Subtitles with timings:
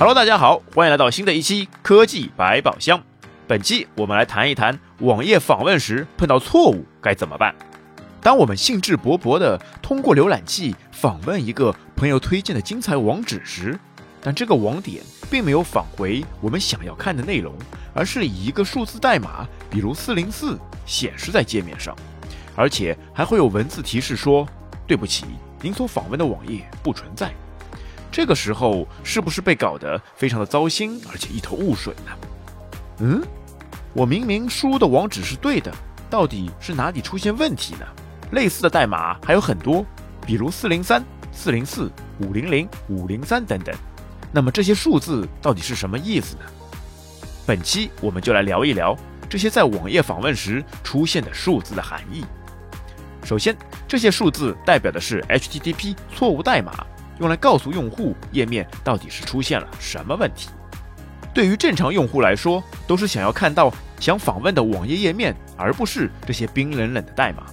[0.00, 2.98] Hello，大家好，欢迎来到新的一期科技百宝箱。
[3.46, 7.54] 本期我们来谈一谈网页访问时碰到错误该怎么办。
[8.22, 13.78] 当我们兴致勃勃地通过浏览器访问一个朋友推荐的精彩网址时，
[14.22, 17.54] 但这个网点并没有返回我们想要看的内容，
[17.92, 21.94] 而是以一个数字代码，比如四零四显示在界面上，
[22.56, 24.48] 而且还会有文字提示说
[24.88, 25.26] ：“对不起，
[25.60, 27.30] 您所访问的网页不存在。”
[28.12, 32.12] 这个时候是不是被搞得非常的糟心，而且一头雾水呢？
[32.98, 33.22] 嗯，
[33.92, 35.72] 我明明输入的网址是对的，
[36.10, 37.86] 到底是哪里出现问题呢？
[38.32, 39.84] 类似的代码还有很多，
[40.26, 43.74] 比如四零三、四零四、五零零、五零三等等。
[44.32, 46.42] 那么这些数字到底是什么意思呢？
[47.46, 48.96] 本期我们就来聊一聊
[49.28, 52.24] 这些在网页访问时出现的数字的含义。
[53.24, 53.56] 首先，
[53.88, 56.86] 这些数字代表的是 HTTP 错误代码。
[57.20, 60.48] 用来告诉用户页面到底是出现了什么问题。
[61.32, 67.44] 对于正常用户来说，都是想要看到想访问的网页页面，而不是这些冰冷冷的代码。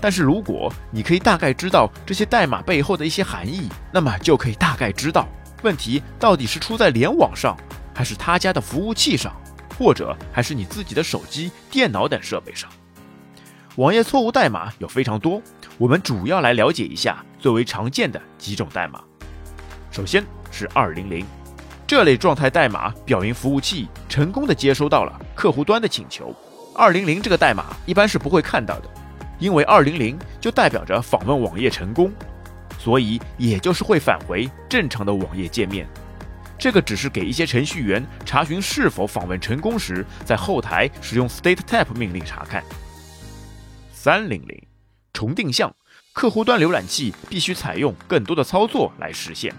[0.00, 5.28] 但是如果你可以大概知道这些代码背后的一些含义，那么就可以大概知道
[5.62, 7.56] 问题到底是出在联网上，
[7.94, 9.34] 还是他家的服务器上，
[9.76, 12.70] 或者还是你自己的手机、电脑等设备上。
[13.74, 15.42] 网页错误代码有非常多，
[15.76, 19.00] 我们主要来了解一下最为常见的几种代码。
[19.90, 21.24] 首先是二零零
[21.86, 26.34] 这类状态代码，表明服务器成功的接收到了客户端的请求。
[26.74, 28.90] 二零零这个代码一般是不会看到的，
[29.38, 32.12] 因为二零零就代表着访问网页成功，
[32.78, 35.88] 所以也就是会返回正常的网页界面。
[36.58, 42.62] 这个只是给一些程序员查询是否访问成功时，在后台使用 StateTap 命令查看。
[43.92, 44.62] 三零零
[45.12, 45.74] 重定向，
[46.12, 49.54] 客户端浏览器必须采用更多的操作来实现。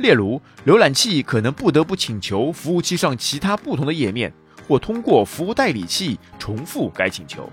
[0.00, 4.32] 例如，浏览器可能不得不请求服务器上其他不同的页面，
[4.66, 7.46] 或通过服务代理器重复该请求。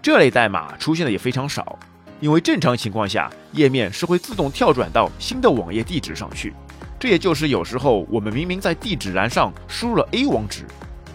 [0.00, 1.76] 这类代码出现的也非常少，
[2.20, 6.54] 因为正常情况下，页面是会自动跳转到新的网页地址上去。
[6.96, 10.66] 这也就是有时候我们明明在地址栏上输入了 A 网址，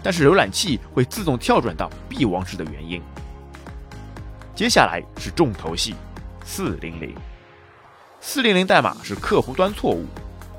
[0.03, 3.01] 但是浏览器会自动跳转到 B 网址的原因。
[4.53, 5.95] 接下来是重头戏，
[6.43, 7.15] 四零零。
[8.19, 10.05] 四零零代码是客户端错误。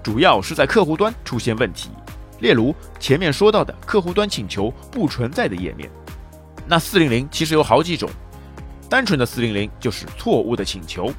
[0.03, 1.91] 主要是在客户端出现问题，
[2.41, 5.91] 例如前面说到的客户端请求不存在的页面。
[6.67, 8.09] 那四零零其实有好几种，
[8.89, 11.13] 单纯的四零零就是错误的请求。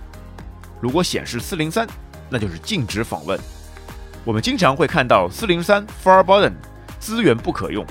[0.80, 1.88] 如果显示四零三，
[2.30, 3.40] 那就是禁止访问。
[4.24, 6.54] 我们经常会看到四零三 forgotten
[7.00, 7.86] 资源不可用，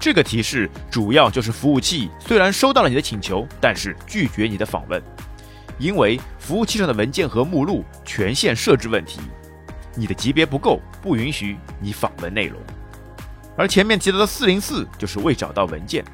[0.00, 5.02] 这个提示主要就是服务器虽然收到了你的请求，但是拒绝你的访问，
[5.78, 9.20] 因为服务器上的文件和目录权限设置问题。
[9.98, 12.56] 你的级别不够，不允许你访问内容。
[13.56, 16.04] 而前面提到的四零四就是未找到文件，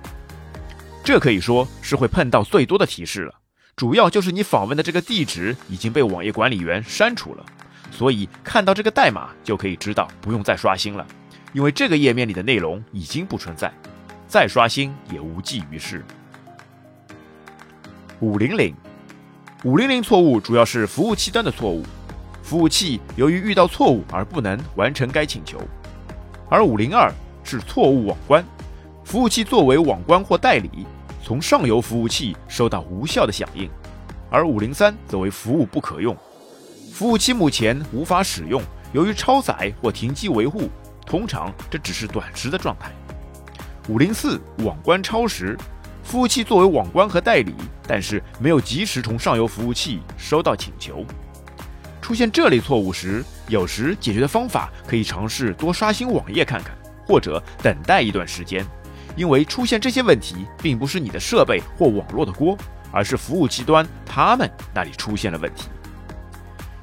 [1.04, 3.34] 这可以说是会碰到最多的提示了。
[3.76, 7.44] 主要就是你访问的这个地址已经被网页管理员删除了，
[7.90, 11.06] 所以看到这个代码就可以知道不用再刷新了，
[11.52, 13.70] 因为这个页面里的内容已经不存在，
[14.26, 16.02] 再刷新也无济于事。
[18.20, 18.74] 五零零，
[19.64, 21.84] 五零零错误主要是服务器端的错误。
[22.44, 25.59] 服务器由于遇到错误而不能完成该请求，
[26.50, 27.10] 而五零二
[27.43, 28.44] 是错误网关，
[29.03, 30.87] 服务器作为网关或代理，
[31.25, 33.71] 从上游服务器收到无效的响应，
[34.31, 36.15] 而五零三则为服务不可用，
[36.93, 38.61] 服务器目前无法使用，
[38.93, 40.69] 由于超载或停机维护，
[41.06, 42.93] 通常这只是短时的状态。
[43.88, 45.56] 五零四网关超时，
[46.03, 47.55] 服务器作为网关和代理，
[47.88, 51.03] 但是没有及时从上游服务器收到请求。
[52.04, 56.76] 出现这类错误时，有时解决的方法可以尝试多刷新网页看看，
[57.06, 58.62] 或者等待一段时间。
[59.16, 62.59] 因为出现这些问题，并不是你的设备或网络的锅，
[62.93, 65.70] 而是服务器端他们那里出现了问题。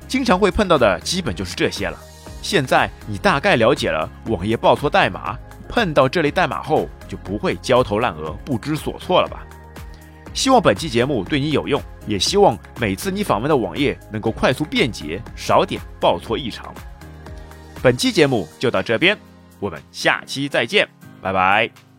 [0.08, 1.96] 经常会碰到的基本就是这些了。
[2.42, 5.38] 现在你大概了解了网页报错代码，
[5.70, 9.46] 碰到这类代码后就不会焦头烂额、不知所措了吧？
[10.34, 16.74] 希望本期节目对你有用，也希望每次你访问的网页能够快速便捷，少点报错异常。
[17.82, 19.18] 本期节目就到这边，
[19.60, 20.88] 我们下期再见，
[21.22, 21.91] 拜拜。